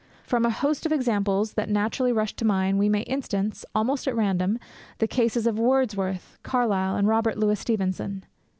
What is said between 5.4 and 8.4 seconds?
of Wordsworth, Carlyle, and Robert Louis Stevenson.